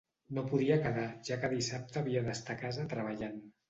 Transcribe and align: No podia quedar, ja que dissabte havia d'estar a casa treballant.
No 0.37 0.43
podia 0.53 0.77
quedar, 0.85 1.05
ja 1.31 1.39
que 1.45 1.53
dissabte 1.53 2.05
havia 2.05 2.27
d'estar 2.29 2.61
a 2.61 2.63
casa 2.67 2.93
treballant. 2.99 3.43